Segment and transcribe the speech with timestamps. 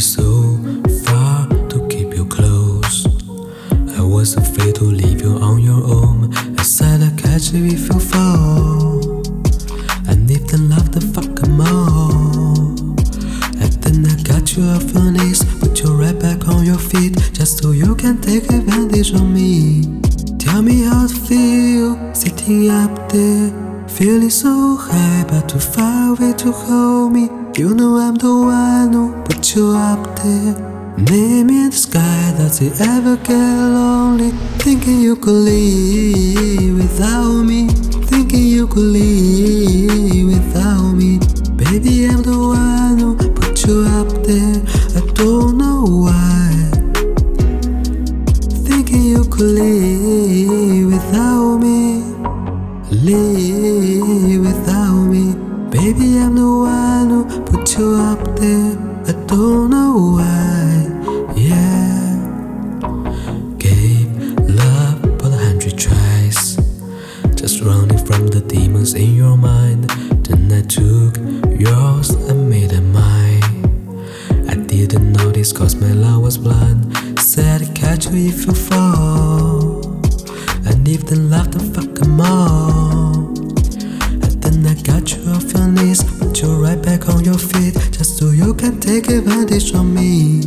[0.00, 0.58] so
[1.04, 3.06] far to keep you close.
[3.96, 6.34] I was afraid to leave you on your own.
[6.58, 9.22] I said I'd catch you if you fall.
[10.08, 12.76] And if the love the fuck I'm all.
[13.62, 17.16] And then I got you off your knees, put you right back on your feet,
[17.32, 19.82] just so you can take advantage of me.
[20.38, 23.65] Tell me how to feel sitting up there
[23.96, 27.30] feeling so high, but too far away to hold me.
[27.56, 30.54] You know I'm the one who put you up there.
[30.98, 34.32] Name in the sky, does it ever get lonely?
[34.58, 37.68] Thinking you could leave without me.
[38.10, 41.18] Thinking you could leave without me.
[41.56, 44.60] Baby, I'm the one who put you up there.
[44.94, 46.52] I don't know why.
[48.68, 51.85] Thinking you could leave without me.
[53.02, 55.34] Leave without me.
[55.70, 58.72] Baby, I'm the one who put you up there.
[59.06, 61.34] I don't know why.
[61.36, 62.16] Yeah.
[63.58, 64.08] Gave
[64.48, 66.56] love for a hundred tries.
[67.34, 69.90] Just running from the demons in your mind.
[70.24, 71.16] Then I took
[71.60, 73.42] yours and made it mine.
[74.48, 76.96] I didn't notice cause my love was blind.
[77.20, 79.25] Said I'd catch you if you fall.
[84.86, 88.54] Got you off your knees, put you right back on your feet, just so you
[88.54, 90.42] can take advantage of me.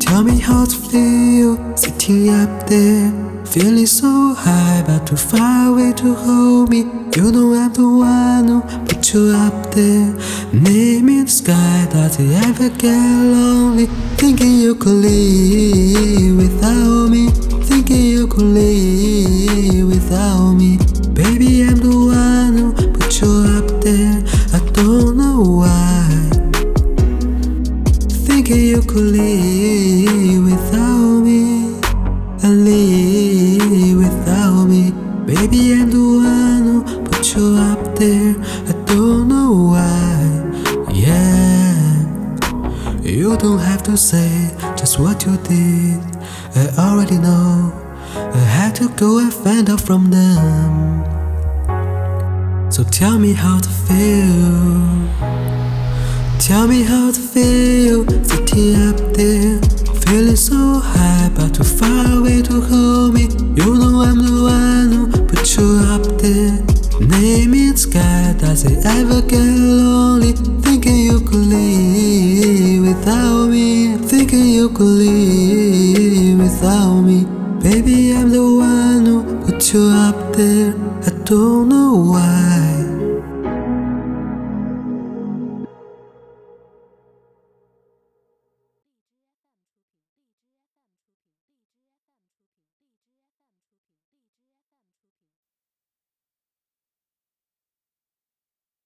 [0.00, 3.12] Tell me how to feel sitting up there,
[3.46, 6.80] feeling so high, but too far away to hold me.
[7.16, 10.12] You know I'm the one who put you up there.
[10.52, 12.96] Name in the sky, does it ever get
[13.34, 13.86] lonely?
[14.16, 17.28] Thinking you could leave without me.
[17.70, 20.35] Thinking you could leave without
[28.76, 31.80] you could leave without me.
[32.42, 34.92] And leave without me.
[35.24, 38.36] Baby, I'm the one who put you up there.
[38.70, 40.92] I don't know why.
[40.92, 41.72] Yeah.
[43.00, 46.00] You don't have to say just what you did.
[46.54, 47.72] I already know.
[48.14, 51.02] I had to go and find out from them.
[52.70, 55.55] So tell me how to feel.
[56.46, 59.60] Tell me how to feel sitting up there,
[60.06, 63.22] feeling so high, but too far away to hold me.
[63.56, 66.62] You know I'm the one who put you up there.
[67.00, 70.34] Name it sky, does it ever get lonely?
[70.62, 77.24] Thinking you could leave without me, thinking you could leave without me.
[77.60, 80.76] Baby, I'm the one who put you up there.
[81.06, 83.05] I don't know why.